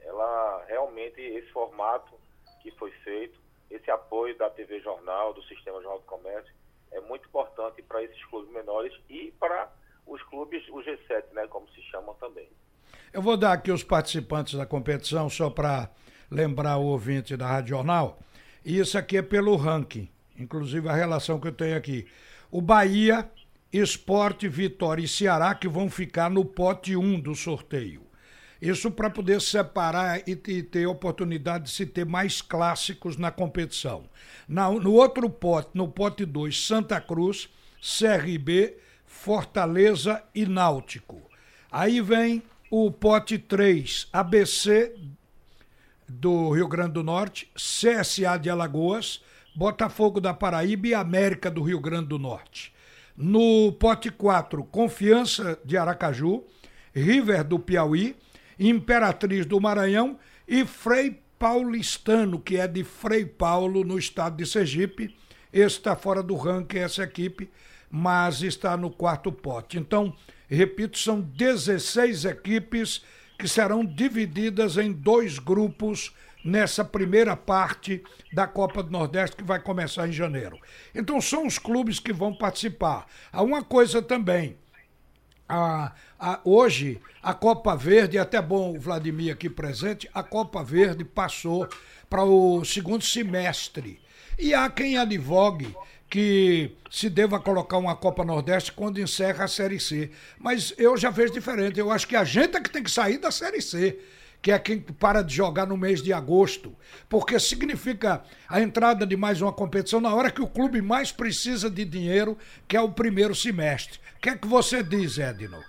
Ela 0.00 0.64
realmente, 0.66 1.20
esse 1.20 1.50
formato 1.52 2.18
que 2.60 2.72
foi 2.72 2.90
feito, 2.90 3.45
esse 3.70 3.90
apoio 3.90 4.36
da 4.36 4.48
TV 4.50 4.80
Jornal, 4.80 5.34
do 5.34 5.42
Sistema 5.44 5.80
Jornal 5.80 5.98
do 5.98 6.06
Comércio, 6.06 6.52
é 6.92 7.00
muito 7.00 7.26
importante 7.26 7.82
para 7.82 8.02
esses 8.02 8.24
clubes 8.26 8.52
menores 8.52 8.92
e 9.08 9.32
para 9.38 9.70
os 10.06 10.22
clubes, 10.24 10.62
o 10.68 10.76
G7, 10.76 11.32
né, 11.32 11.46
como 11.48 11.68
se 11.70 11.82
chamam 11.82 12.14
também. 12.14 12.48
Eu 13.12 13.20
vou 13.20 13.36
dar 13.36 13.52
aqui 13.52 13.72
os 13.72 13.82
participantes 13.82 14.54
da 14.54 14.64
competição, 14.64 15.28
só 15.28 15.50
para 15.50 15.90
lembrar 16.30 16.76
o 16.76 16.84
ouvinte 16.84 17.36
da 17.36 17.46
Rádio 17.46 17.70
Jornal. 17.70 18.18
E 18.64 18.78
isso 18.78 18.96
aqui 18.96 19.16
é 19.16 19.22
pelo 19.22 19.56
ranking, 19.56 20.08
inclusive 20.38 20.88
a 20.88 20.94
relação 20.94 21.40
que 21.40 21.48
eu 21.48 21.52
tenho 21.52 21.76
aqui. 21.76 22.06
O 22.50 22.60
Bahia, 22.60 23.28
Esporte, 23.72 24.48
Vitória 24.48 25.02
e 25.02 25.08
Ceará, 25.08 25.54
que 25.54 25.68
vão 25.68 25.90
ficar 25.90 26.30
no 26.30 26.44
pote 26.44 26.96
1 26.96 27.20
do 27.20 27.34
sorteio. 27.34 28.06
Isso 28.60 28.90
para 28.90 29.10
poder 29.10 29.40
separar 29.40 30.22
e, 30.26 30.34
ter 30.34 30.86
oportunidade 30.86 31.64
de 31.64 31.70
se 31.70 31.84
ter 31.84 32.06
mais 32.06 32.40
clássicos 32.40 33.16
na 33.16 33.30
competição. 33.30 34.04
Na, 34.48 34.70
no 34.70 34.92
outro 34.92 35.28
pote, 35.28 35.70
no 35.74 35.88
pote 35.88 36.24
2, 36.24 36.66
Santa 36.66 37.00
Cruz, 37.00 37.48
CRB, 37.80 38.76
Fortaleza 39.04 40.22
e 40.34 40.46
Náutico. 40.46 41.20
Aí 41.70 42.00
vem 42.00 42.42
o 42.70 42.90
pote 42.90 43.38
3, 43.38 44.08
ABC 44.12 44.94
do 46.08 46.50
Rio 46.50 46.68
Grande 46.68 46.92
do 46.92 47.02
Norte, 47.02 47.50
CSA 47.54 48.38
de 48.38 48.48
Alagoas, 48.48 49.20
Botafogo 49.54 50.20
da 50.20 50.32
Paraíba 50.32 50.88
e 50.88 50.94
América 50.94 51.50
do 51.50 51.62
Rio 51.62 51.80
Grande 51.80 52.08
do 52.08 52.18
Norte. 52.18 52.72
No 53.16 53.72
pote 53.72 54.10
4, 54.10 54.64
Confiança 54.64 55.58
de 55.64 55.76
Aracaju, 55.76 56.44
River 56.94 57.44
do 57.44 57.58
Piauí, 57.58 58.14
Imperatriz 58.58 59.46
do 59.46 59.60
Maranhão 59.60 60.18
e 60.46 60.64
Frei 60.64 61.20
Paulistano, 61.38 62.40
que 62.40 62.56
é 62.56 62.66
de 62.66 62.82
Frei 62.82 63.26
Paulo, 63.26 63.84
no 63.84 63.98
estado 63.98 64.36
de 64.36 64.46
Sergipe. 64.46 65.14
Esse 65.52 65.76
está 65.76 65.94
fora 65.94 66.22
do 66.22 66.34
ranking, 66.34 66.78
essa 66.78 67.02
equipe, 67.02 67.50
mas 67.90 68.42
está 68.42 68.76
no 68.76 68.90
quarto 68.90 69.30
pote. 69.30 69.78
Então, 69.78 70.14
repito, 70.48 70.98
são 70.98 71.20
16 71.20 72.24
equipes 72.24 73.02
que 73.38 73.46
serão 73.46 73.84
divididas 73.84 74.76
em 74.76 74.92
dois 74.92 75.38
grupos 75.38 76.14
nessa 76.46 76.84
primeira 76.84 77.36
parte 77.36 78.02
da 78.32 78.46
Copa 78.46 78.82
do 78.82 78.90
Nordeste 78.90 79.36
que 79.36 79.44
vai 79.44 79.60
começar 79.60 80.08
em 80.08 80.12
janeiro. 80.12 80.58
Então 80.94 81.20
são 81.20 81.46
os 81.46 81.58
clubes 81.58 81.98
que 81.98 82.12
vão 82.12 82.32
participar. 82.32 83.06
Há 83.32 83.42
uma 83.42 83.62
coisa 83.62 84.00
também. 84.00 84.56
A, 85.48 85.92
a, 86.18 86.40
hoje, 86.44 87.00
a 87.22 87.32
Copa 87.32 87.76
Verde, 87.76 88.18
até 88.18 88.40
bom 88.42 88.76
o 88.76 88.80
Vladimir 88.80 89.32
aqui 89.32 89.48
presente, 89.48 90.08
a 90.12 90.22
Copa 90.22 90.62
Verde 90.62 91.04
passou 91.04 91.68
para 92.10 92.24
o 92.24 92.64
segundo 92.64 93.04
semestre. 93.04 94.00
E 94.38 94.52
há 94.52 94.68
quem 94.68 94.98
advogue 94.98 95.74
que 96.08 96.72
se 96.90 97.08
deva 97.08 97.40
colocar 97.40 97.78
uma 97.78 97.96
Copa 97.96 98.24
Nordeste 98.24 98.72
quando 98.72 99.00
encerra 99.00 99.44
a 99.44 99.48
Série 99.48 99.80
C. 99.80 100.10
Mas 100.38 100.74
eu 100.78 100.96
já 100.96 101.10
vejo 101.10 101.32
diferente. 101.32 101.78
Eu 101.78 101.90
acho 101.90 102.06
que 102.06 102.16
a 102.16 102.24
gente 102.24 102.56
é 102.56 102.60
que 102.60 102.70
tem 102.70 102.82
que 102.82 102.90
sair 102.90 103.18
da 103.18 103.30
Série 103.30 103.60
C 103.60 103.98
que 104.46 104.52
é 104.52 104.58
quem 104.60 104.78
para 104.78 105.22
de 105.22 105.34
jogar 105.34 105.66
no 105.66 105.76
mês 105.76 106.00
de 106.00 106.12
agosto, 106.12 106.72
porque 107.08 107.36
significa 107.40 108.22
a 108.48 108.60
entrada 108.60 109.04
de 109.04 109.16
mais 109.16 109.42
uma 109.42 109.52
competição 109.52 110.00
na 110.00 110.14
hora 110.14 110.30
que 110.30 110.40
o 110.40 110.46
clube 110.46 110.80
mais 110.80 111.10
precisa 111.10 111.68
de 111.68 111.84
dinheiro, 111.84 112.38
que 112.68 112.76
é 112.76 112.80
o 112.80 112.92
primeiro 112.92 113.34
semestre. 113.34 113.98
O 114.16 114.20
que 114.20 114.30
é 114.30 114.38
que 114.38 114.46
você 114.46 114.82
diz, 114.82 115.18
Edno? 115.18 115.62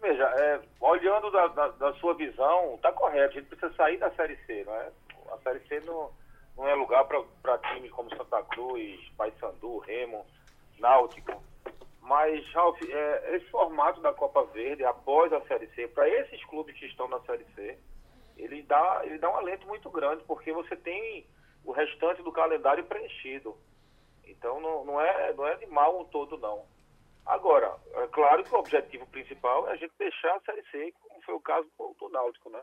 Veja, 0.00 0.24
é, 0.24 0.60
olhando 0.80 1.30
da, 1.30 1.46
da, 1.48 1.68
da, 1.68 1.92
sua 1.94 2.14
visão, 2.14 2.74
está 2.74 2.92
correto, 2.92 3.38
a 3.38 3.40
gente 3.40 3.48
precisa 3.48 3.72
sair 3.74 3.98
da 3.98 4.10
Série 4.12 4.36
C, 4.46 4.64
não 4.64 4.74
é? 4.74 4.90
A 5.32 5.38
Série 5.38 5.60
C 5.68 5.80
não, 5.80 6.10
não 6.56 6.68
é 6.68 6.74
lugar 6.74 7.04
para 7.04 7.58
time 7.58 7.88
como 7.90 8.14
Santa 8.16 8.42
Cruz, 8.44 9.00
Paysandu, 9.16 9.78
Remo, 9.78 10.26
Náutico. 10.78 11.42
Mas, 12.02 12.44
Ralf, 12.52 12.76
é, 12.82 13.36
esse 13.36 13.46
formato 13.50 14.00
da 14.00 14.12
Copa 14.12 14.44
Verde, 14.46 14.84
após 14.84 15.32
a 15.32 15.40
Série 15.42 15.68
C, 15.68 15.86
para 15.88 16.08
esses 16.08 16.44
clubes 16.46 16.76
que 16.76 16.86
estão 16.86 17.06
na 17.08 17.20
Série 17.20 17.46
C, 17.54 17.78
ele 18.36 18.62
dá, 18.62 19.02
ele 19.04 19.18
dá 19.18 19.30
um 19.30 19.36
alento 19.36 19.66
muito 19.66 19.88
grande, 19.90 20.24
porque 20.24 20.52
você 20.52 20.74
tem 20.74 21.26
o 21.64 21.72
restante 21.72 22.22
do 22.22 22.32
calendário 22.32 22.84
preenchido. 22.84 23.56
Então, 24.24 24.60
não, 24.60 24.84
não, 24.84 25.00
é, 25.00 25.32
não 25.34 25.46
é 25.46 25.56
de 25.56 25.66
mal 25.66 26.00
um 26.00 26.04
todo, 26.04 26.38
não. 26.38 26.64
Agora, 27.26 27.76
é 27.94 28.06
claro 28.08 28.42
que 28.42 28.54
o 28.54 28.58
objetivo 28.58 29.06
principal 29.06 29.68
é 29.68 29.72
a 29.72 29.76
gente 29.76 29.92
deixar 29.98 30.34
a 30.36 30.40
Série 30.40 30.64
C, 30.70 30.92
como 31.00 31.22
foi 31.22 31.34
o 31.34 31.40
caso 31.40 31.68
do, 31.78 32.08
Náutico, 32.08 32.50
né? 32.50 32.60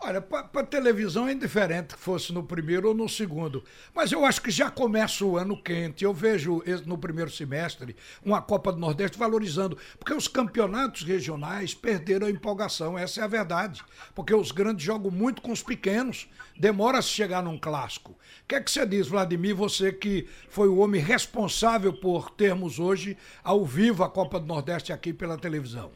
Olha, 0.00 0.20
para 0.20 0.64
televisão 0.64 1.26
é 1.26 1.32
indiferente 1.32 1.94
que 1.94 2.00
fosse 2.00 2.32
no 2.32 2.44
primeiro 2.44 2.88
ou 2.88 2.94
no 2.94 3.08
segundo. 3.08 3.64
Mas 3.92 4.12
eu 4.12 4.24
acho 4.24 4.40
que 4.40 4.50
já 4.50 4.70
começa 4.70 5.24
o 5.24 5.36
ano 5.36 5.60
quente. 5.60 6.04
Eu 6.04 6.14
vejo 6.14 6.62
no 6.86 6.96
primeiro 6.96 7.28
semestre 7.30 7.96
uma 8.24 8.40
Copa 8.40 8.72
do 8.72 8.78
Nordeste 8.78 9.18
valorizando. 9.18 9.76
Porque 9.98 10.14
os 10.14 10.28
campeonatos 10.28 11.02
regionais 11.02 11.74
perderam 11.74 12.28
a 12.28 12.30
empolgação, 12.30 12.96
essa 12.96 13.20
é 13.20 13.24
a 13.24 13.28
verdade. 13.28 13.84
Porque 14.14 14.32
os 14.32 14.52
grandes 14.52 14.84
jogam 14.84 15.10
muito 15.10 15.42
com 15.42 15.50
os 15.50 15.64
pequenos. 15.64 16.28
Demora 16.56 17.02
se 17.02 17.08
chegar 17.08 17.42
num 17.42 17.58
clássico. 17.58 18.12
O 18.12 18.16
que 18.46 18.54
é 18.54 18.60
que 18.60 18.70
você 18.70 18.86
diz, 18.86 19.08
Vladimir, 19.08 19.56
você 19.56 19.92
que 19.92 20.28
foi 20.48 20.68
o 20.68 20.78
homem 20.78 21.00
responsável 21.00 21.92
por 21.92 22.30
termos 22.30 22.78
hoje 22.78 23.16
ao 23.42 23.64
vivo 23.64 24.04
a 24.04 24.08
Copa 24.08 24.38
do 24.38 24.46
Nordeste 24.46 24.92
aqui 24.92 25.12
pela 25.12 25.36
televisão? 25.36 25.90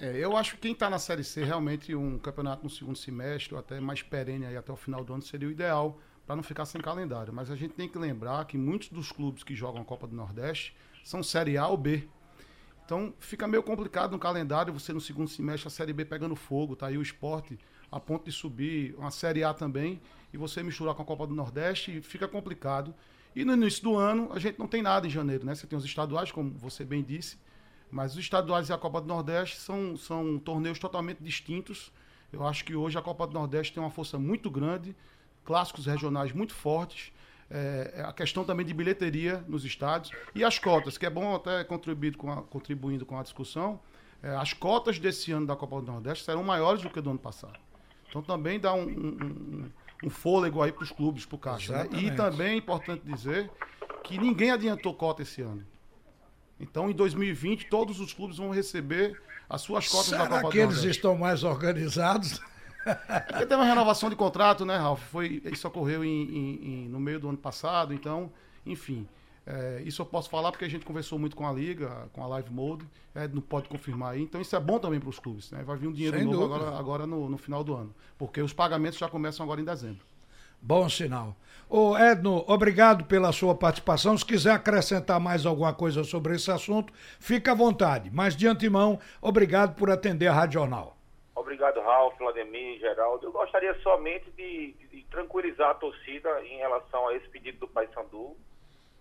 É, 0.00 0.16
eu 0.16 0.36
acho 0.36 0.54
que 0.54 0.60
quem 0.60 0.72
está 0.72 0.88
na 0.88 0.98
Série 0.98 1.24
C, 1.24 1.42
realmente 1.42 1.92
um 1.92 2.18
campeonato 2.18 2.62
no 2.62 2.70
segundo 2.70 2.96
semestre, 2.96 3.54
ou 3.54 3.58
até 3.58 3.80
mais 3.80 4.00
perene 4.00 4.46
aí 4.46 4.56
até 4.56 4.72
o 4.72 4.76
final 4.76 5.04
do 5.04 5.12
ano, 5.12 5.22
seria 5.22 5.48
o 5.48 5.50
ideal 5.50 5.98
para 6.24 6.36
não 6.36 6.42
ficar 6.42 6.66
sem 6.66 6.80
calendário. 6.80 7.32
Mas 7.32 7.50
a 7.50 7.56
gente 7.56 7.74
tem 7.74 7.88
que 7.88 7.98
lembrar 7.98 8.44
que 8.44 8.56
muitos 8.56 8.90
dos 8.90 9.10
clubes 9.10 9.42
que 9.42 9.56
jogam 9.56 9.82
a 9.82 9.84
Copa 9.84 10.06
do 10.06 10.14
Nordeste 10.14 10.76
são 11.02 11.20
Série 11.20 11.58
A 11.58 11.66
ou 11.66 11.76
B. 11.76 12.08
Então 12.84 13.12
fica 13.18 13.48
meio 13.48 13.62
complicado 13.62 14.12
no 14.12 14.20
calendário 14.20 14.72
você 14.72 14.92
no 14.92 15.00
segundo 15.00 15.28
semestre 15.28 15.66
a 15.66 15.70
Série 15.70 15.92
B 15.92 16.04
pegando 16.04 16.36
fogo, 16.36 16.76
tá 16.76 16.86
aí 16.86 16.96
o 16.96 17.02
esporte 17.02 17.58
a 17.90 17.98
ponto 17.98 18.24
de 18.24 18.32
subir, 18.32 18.94
uma 18.96 19.10
Série 19.10 19.42
A 19.42 19.52
também, 19.52 20.00
e 20.32 20.36
você 20.36 20.62
misturar 20.62 20.94
com 20.94 21.02
a 21.02 21.04
Copa 21.04 21.26
do 21.26 21.34
Nordeste, 21.34 22.00
fica 22.02 22.28
complicado. 22.28 22.94
E 23.34 23.44
no 23.44 23.52
início 23.54 23.82
do 23.82 23.96
ano 23.96 24.30
a 24.32 24.38
gente 24.38 24.58
não 24.58 24.68
tem 24.68 24.80
nada 24.80 25.06
em 25.08 25.10
janeiro, 25.10 25.44
né? 25.44 25.54
Você 25.54 25.66
tem 25.66 25.76
os 25.76 25.84
estaduais, 25.84 26.30
como 26.30 26.50
você 26.50 26.84
bem 26.84 27.02
disse, 27.02 27.36
mas 27.90 28.12
os 28.12 28.18
estaduais 28.18 28.68
e 28.68 28.72
a 28.72 28.78
Copa 28.78 29.00
do 29.00 29.06
Nordeste 29.06 29.56
são, 29.58 29.96
são 29.96 30.38
torneios 30.38 30.78
totalmente 30.78 31.22
distintos. 31.22 31.92
Eu 32.32 32.46
acho 32.46 32.64
que 32.64 32.74
hoje 32.74 32.98
a 32.98 33.02
Copa 33.02 33.26
do 33.26 33.32
Nordeste 33.34 33.72
tem 33.72 33.82
uma 33.82 33.90
força 33.90 34.18
muito 34.18 34.50
grande, 34.50 34.94
clássicos 35.44 35.86
regionais 35.86 36.32
muito 36.32 36.54
fortes. 36.54 37.12
É, 37.50 37.94
é, 37.96 38.02
a 38.02 38.12
questão 38.12 38.44
também 38.44 38.66
de 38.66 38.74
bilheteria 38.74 39.42
nos 39.48 39.64
estádios 39.64 40.12
e 40.34 40.44
as 40.44 40.58
cotas, 40.58 40.98
que 40.98 41.06
é 41.06 41.10
bom 41.10 41.34
até 41.34 41.64
contribuir 41.64 42.14
com 42.14 42.30
a, 42.30 42.42
contribuindo 42.42 43.06
com 43.06 43.18
a 43.18 43.22
discussão. 43.22 43.80
É, 44.22 44.36
as 44.36 44.52
cotas 44.52 44.98
desse 44.98 45.32
ano 45.32 45.46
da 45.46 45.56
Copa 45.56 45.80
do 45.80 45.90
Nordeste 45.90 46.24
serão 46.24 46.44
maiores 46.44 46.82
do 46.82 46.90
que 46.90 47.00
do 47.00 47.08
ano 47.08 47.18
passado. 47.18 47.58
Então 48.08 48.20
também 48.20 48.60
dá 48.60 48.74
um, 48.74 48.82
um, 48.86 49.70
um 50.04 50.10
fôlego 50.10 50.62
aí 50.62 50.72
para 50.72 50.84
os 50.84 50.90
clubes, 50.90 51.24
para 51.24 51.36
o 51.36 51.38
Caixa. 51.38 51.84
Né? 51.84 51.88
E 51.92 52.10
também 52.10 52.48
é 52.48 52.56
importante 52.56 53.02
dizer 53.04 53.50
que 54.04 54.18
ninguém 54.18 54.50
adiantou 54.50 54.92
cota 54.92 55.22
esse 55.22 55.40
ano. 55.40 55.64
Então, 56.60 56.90
em 56.90 56.92
2020, 56.92 57.66
todos 57.66 58.00
os 58.00 58.12
clubes 58.12 58.38
vão 58.38 58.50
receber 58.50 59.20
as 59.48 59.60
suas 59.62 59.88
cotas 59.88 60.06
Será 60.06 60.26
da 60.26 60.40
Copa 60.40 60.52
que 60.52 60.58
eles 60.58 60.82
estão 60.82 61.16
mais 61.16 61.44
organizados? 61.44 62.40
Porque 63.26 63.46
teve 63.46 63.54
uma 63.54 63.64
renovação 63.64 64.08
de 64.08 64.16
contrato, 64.16 64.64
né, 64.64 64.76
Ralf? 64.76 65.02
Foi, 65.10 65.42
isso 65.44 65.66
ocorreu 65.68 66.04
em, 66.04 66.22
em, 66.22 66.54
em, 66.64 66.88
no 66.88 66.98
meio 66.98 67.20
do 67.20 67.28
ano 67.28 67.38
passado, 67.38 67.92
então, 67.92 68.32
enfim. 68.64 69.06
É, 69.46 69.82
isso 69.86 70.02
eu 70.02 70.06
posso 70.06 70.28
falar 70.28 70.52
porque 70.52 70.66
a 70.66 70.68
gente 70.68 70.84
conversou 70.84 71.18
muito 71.18 71.34
com 71.34 71.46
a 71.46 71.52
Liga, 71.52 72.06
com 72.12 72.22
a 72.22 72.26
Live 72.26 72.50
Mode, 72.50 72.86
é, 73.14 73.26
não 73.26 73.40
pode 73.40 73.66
confirmar 73.66 74.12
aí. 74.12 74.22
Então 74.22 74.42
isso 74.42 74.54
é 74.54 74.60
bom 74.60 74.78
também 74.78 75.00
para 75.00 75.08
os 75.08 75.18
clubes. 75.18 75.50
Né? 75.50 75.62
Vai 75.62 75.76
vir 75.78 75.88
um 75.88 75.92
dinheiro 75.92 76.18
Sem 76.18 76.26
novo 76.26 76.44
agora, 76.44 76.78
agora 76.78 77.06
no, 77.06 77.30
no 77.30 77.38
final 77.38 77.64
do 77.64 77.74
ano. 77.74 77.94
Porque 78.18 78.42
os 78.42 78.52
pagamentos 78.52 78.98
já 78.98 79.08
começam 79.08 79.42
agora 79.42 79.58
em 79.58 79.64
dezembro. 79.64 80.04
Bom 80.60 80.88
sinal. 80.88 81.34
Ô 81.70 81.96
Edno, 81.98 82.44
obrigado 82.46 83.04
pela 83.04 83.30
sua 83.30 83.54
participação. 83.54 84.16
Se 84.16 84.24
quiser 84.24 84.52
acrescentar 84.52 85.20
mais 85.20 85.44
alguma 85.44 85.74
coisa 85.74 86.02
sobre 86.02 86.34
esse 86.34 86.50
assunto, 86.50 86.92
fica 87.20 87.52
à 87.52 87.54
vontade. 87.54 88.10
Mas 88.12 88.34
de 88.34 88.46
antemão, 88.46 88.98
obrigado 89.20 89.76
por 89.76 89.90
atender 89.90 90.28
a 90.28 90.32
Rádio 90.32 90.60
Jornal. 90.60 90.96
Obrigado, 91.34 91.80
Ralf, 91.80 92.16
Vladimir, 92.18 92.80
Geraldo. 92.80 93.26
Eu 93.26 93.32
gostaria 93.32 93.74
somente 93.82 94.30
de, 94.30 94.72
de 94.90 95.02
tranquilizar 95.10 95.70
a 95.70 95.74
torcida 95.74 96.42
em 96.42 96.56
relação 96.56 97.06
a 97.08 97.14
esse 97.14 97.28
pedido 97.28 97.58
do 97.58 97.68
Paysandu, 97.68 98.34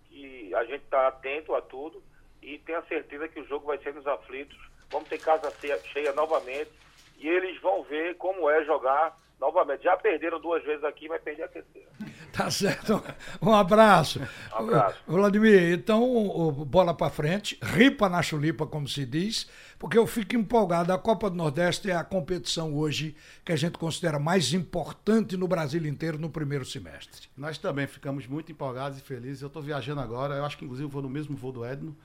que 0.09 0.53
a 0.53 0.63
gente 0.65 0.83
está 0.83 1.07
atento 1.07 1.55
a 1.55 1.61
tudo 1.61 2.03
e 2.41 2.59
tenho 2.59 2.79
a 2.79 2.83
certeza 2.83 3.27
que 3.27 3.39
o 3.39 3.47
jogo 3.47 3.67
vai 3.67 3.77
ser 3.79 3.93
nos 3.93 4.05
aflitos. 4.05 4.57
Vamos 4.91 5.09
ter 5.09 5.19
casa 5.19 5.51
cheia 5.91 6.13
novamente 6.13 6.71
e 7.17 7.27
eles 7.27 7.59
vão 7.61 7.83
ver 7.83 8.15
como 8.17 8.49
é 8.49 8.63
jogar 8.65 9.17
novamente. 9.39 9.83
Já 9.83 9.95
perderam 9.97 10.39
duas 10.39 10.63
vezes 10.63 10.83
aqui, 10.83 11.07
vai 11.07 11.19
perder 11.19 11.43
a 11.43 11.47
terceira. 11.47 11.87
Tá 12.33 12.51
certo. 12.51 13.01
Um 13.41 13.51
abraço. 13.51 14.19
Um 14.53 14.57
abraço. 14.57 14.99
Vladimir, 15.07 15.73
então, 15.73 16.51
bola 16.67 16.93
para 16.93 17.09
frente, 17.09 17.57
ripa 17.63 18.07
na 18.07 18.21
chulipa, 18.21 18.67
como 18.67 18.87
se 18.87 19.07
diz, 19.07 19.49
porque 19.79 19.97
eu 19.97 20.05
fico 20.05 20.35
empolgado. 20.35 20.93
A 20.93 20.99
Copa 20.99 21.31
do 21.31 21.35
Nordeste 21.35 21.89
é 21.89 21.95
a 21.95 22.03
competição 22.03 22.75
hoje 22.75 23.15
que 23.43 23.51
a 23.51 23.55
gente 23.55 23.79
considera 23.79 24.19
mais 24.19 24.53
importante 24.53 25.35
no 25.35 25.47
Brasil 25.47 25.83
inteiro 25.87 26.19
no 26.19 26.29
primeiro 26.29 26.63
semestre. 26.63 27.27
Nós 27.35 27.57
também 27.57 27.87
ficamos 27.87 28.27
muito 28.27 28.51
empolgados 28.51 28.99
e 28.99 29.01
felizes. 29.01 29.41
Eu 29.41 29.47
estou 29.47 29.61
viajando 29.63 30.01
agora, 30.01 30.35
eu 30.35 30.45
acho 30.45 30.59
que 30.59 30.65
inclusive 30.65 30.87
vou 30.87 31.01
no 31.01 31.09
mesmo 31.09 31.35
voo 31.35 31.51
do 31.51 31.65
Edno. 31.65 31.95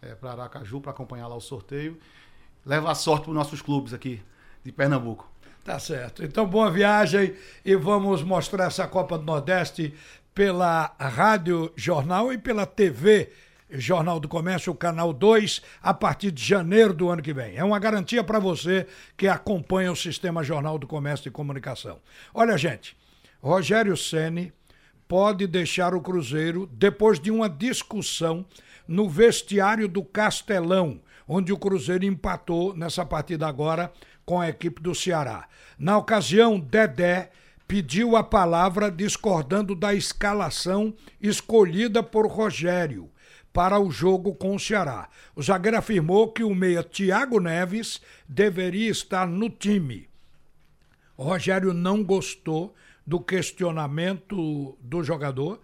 é, 0.00 0.14
para 0.14 0.32
Aracaju 0.32 0.80
para 0.80 0.92
acompanhar 0.92 1.26
lá 1.26 1.34
o 1.34 1.40
sorteio. 1.40 1.98
Leva 2.64 2.90
a 2.92 2.94
sorte 2.94 3.22
para 3.24 3.30
os 3.30 3.36
nossos 3.36 3.60
clubes 3.60 3.92
aqui 3.92 4.22
de 4.62 4.70
Pernambuco. 4.70 5.28
Tá 5.64 5.78
certo. 5.78 6.24
Então, 6.24 6.44
boa 6.44 6.68
viagem 6.70 7.34
e 7.64 7.76
vamos 7.76 8.22
mostrar 8.24 8.64
essa 8.64 8.86
Copa 8.88 9.16
do 9.16 9.24
Nordeste 9.24 9.94
pela 10.34 10.92
Rádio 10.98 11.72
Jornal 11.76 12.32
e 12.32 12.38
pela 12.38 12.66
TV 12.66 13.30
Jornal 13.70 14.18
do 14.18 14.28
Comércio, 14.28 14.72
o 14.72 14.76
canal 14.76 15.12
2, 15.12 15.62
a 15.80 15.94
partir 15.94 16.32
de 16.32 16.44
janeiro 16.44 16.92
do 16.92 17.08
ano 17.08 17.22
que 17.22 17.32
vem. 17.32 17.56
É 17.56 17.62
uma 17.62 17.78
garantia 17.78 18.24
para 18.24 18.40
você 18.40 18.88
que 19.16 19.28
acompanha 19.28 19.92
o 19.92 19.96
sistema 19.96 20.42
Jornal 20.42 20.78
do 20.78 20.86
Comércio 20.86 21.28
e 21.28 21.30
Comunicação. 21.30 22.00
Olha, 22.34 22.58
gente, 22.58 22.96
Rogério 23.40 23.96
Ceni 23.96 24.52
pode 25.06 25.46
deixar 25.46 25.94
o 25.94 26.00
Cruzeiro 26.00 26.68
depois 26.72 27.20
de 27.20 27.30
uma 27.30 27.48
discussão 27.48 28.44
no 28.92 29.08
vestiário 29.08 29.88
do 29.88 30.04
Castelão, 30.04 31.00
onde 31.26 31.50
o 31.50 31.56
Cruzeiro 31.56 32.04
empatou 32.04 32.76
nessa 32.76 33.06
partida 33.06 33.48
agora 33.48 33.90
com 34.22 34.38
a 34.38 34.50
equipe 34.50 34.82
do 34.82 34.94
Ceará. 34.94 35.48
Na 35.78 35.96
ocasião, 35.96 36.60
Dedé 36.60 37.30
pediu 37.66 38.16
a 38.16 38.22
palavra 38.22 38.90
discordando 38.90 39.74
da 39.74 39.94
escalação 39.94 40.92
escolhida 41.18 42.02
por 42.02 42.26
Rogério 42.26 43.10
para 43.50 43.80
o 43.80 43.90
jogo 43.90 44.34
com 44.34 44.54
o 44.54 44.60
Ceará. 44.60 45.08
O 45.34 45.42
zagueiro 45.42 45.78
afirmou 45.78 46.30
que 46.30 46.44
o 46.44 46.54
meia 46.54 46.82
Thiago 46.82 47.40
Neves 47.40 47.98
deveria 48.28 48.90
estar 48.90 49.26
no 49.26 49.48
time. 49.48 50.06
O 51.16 51.22
Rogério 51.22 51.72
não 51.72 52.04
gostou 52.04 52.74
do 53.06 53.18
questionamento 53.18 54.76
do 54.82 55.02
jogador, 55.02 55.62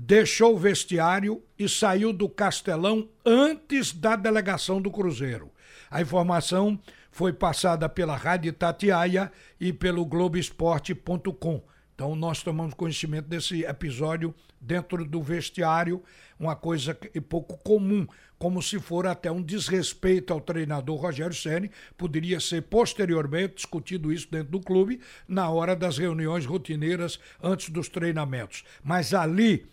deixou 0.00 0.54
o 0.54 0.58
vestiário 0.58 1.42
e 1.58 1.68
saiu 1.68 2.12
do 2.12 2.28
Castelão 2.28 3.08
antes 3.26 3.92
da 3.92 4.14
delegação 4.14 4.80
do 4.80 4.92
Cruzeiro. 4.92 5.50
A 5.90 6.00
informação 6.00 6.78
foi 7.10 7.32
passada 7.32 7.88
pela 7.88 8.14
Rádio 8.14 8.52
Tatiaia 8.52 9.32
e 9.58 9.72
pelo 9.72 10.06
Globoesporte.com. 10.06 11.64
Então 11.96 12.14
nós 12.14 12.44
tomamos 12.44 12.74
conhecimento 12.74 13.26
desse 13.26 13.64
episódio 13.64 14.32
dentro 14.60 15.04
do 15.04 15.20
vestiário, 15.20 16.00
uma 16.38 16.54
coisa 16.54 16.96
pouco 17.28 17.58
comum, 17.58 18.06
como 18.38 18.62
se 18.62 18.78
for 18.78 19.04
até 19.04 19.32
um 19.32 19.42
desrespeito 19.42 20.32
ao 20.32 20.40
treinador 20.40 21.00
Rogério 21.00 21.34
Ceni, 21.34 21.72
poderia 21.96 22.38
ser 22.38 22.62
posteriormente 22.62 23.56
discutido 23.56 24.12
isso 24.12 24.28
dentro 24.30 24.52
do 24.52 24.60
clube 24.60 25.00
na 25.26 25.50
hora 25.50 25.74
das 25.74 25.98
reuniões 25.98 26.46
rotineiras 26.46 27.18
antes 27.42 27.68
dos 27.68 27.88
treinamentos. 27.88 28.62
Mas 28.84 29.12
ali, 29.12 29.66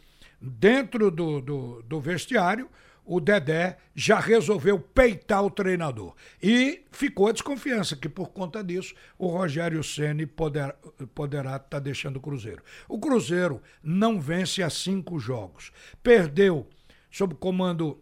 dentro 0.46 1.10
do, 1.10 1.42
do, 1.42 1.82
do 1.84 2.00
vestiário, 2.00 2.70
o 3.06 3.20
Dedé 3.20 3.78
já 3.94 4.20
resolveu 4.20 4.80
peitar 4.80 5.44
o 5.44 5.52
treinador. 5.52 6.16
E 6.42 6.86
ficou 6.92 7.28
a 7.28 7.32
desconfiança 7.32 7.96
que, 7.96 8.10
por 8.10 8.30
conta 8.30 8.64
disso, 8.64 8.96
o 9.18 9.28
Rogério 9.28 9.84
Ceni 9.84 10.26
poder, 10.26 10.76
poderá 11.14 11.58
estar 11.58 11.60
tá 11.60 11.80
deixando 11.80 12.18
o 12.18 12.22
Cruzeiro. 12.22 12.64
O 12.90 13.00
Cruzeiro 13.00 13.62
não 13.84 14.20
vence 14.20 14.64
há 14.64 14.70
cinco 14.70 15.20
jogos. 15.20 15.72
Perdeu, 16.02 16.68
sob 17.12 17.36
comando 17.36 18.02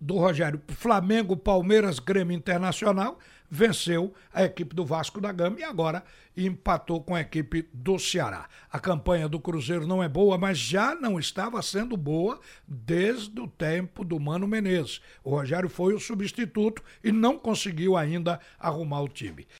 do 0.00 0.16
Rogério, 0.16 0.60
Flamengo, 0.68 1.36
Palmeiras, 1.36 1.98
Grêmio 1.98 2.34
Internacional, 2.34 3.18
venceu 3.54 4.14
a 4.32 4.44
equipe 4.44 4.74
do 4.74 4.82
Vasco 4.82 5.20
da 5.20 5.30
Gama 5.30 5.60
e 5.60 5.62
agora 5.62 6.02
empatou 6.34 7.02
com 7.02 7.14
a 7.14 7.20
equipe 7.20 7.68
do 7.70 7.98
Ceará. 7.98 8.48
A 8.70 8.80
campanha 8.80 9.28
do 9.28 9.38
Cruzeiro 9.38 9.86
não 9.86 10.02
é 10.02 10.08
boa, 10.08 10.38
mas 10.38 10.56
já 10.56 10.94
não 10.94 11.20
estava 11.20 11.60
sendo 11.60 11.94
boa 11.94 12.40
desde 12.66 13.38
o 13.38 13.46
tempo 13.46 14.04
do 14.04 14.18
Mano 14.18 14.48
Menezes. 14.48 15.02
O 15.22 15.28
Rogério 15.28 15.68
foi 15.68 15.92
o 15.92 16.00
substituto 16.00 16.82
e 17.04 17.12
não 17.12 17.38
conseguiu 17.38 17.94
ainda 17.94 18.40
arrumar 18.58 19.02
o 19.02 19.08
time. 19.08 19.46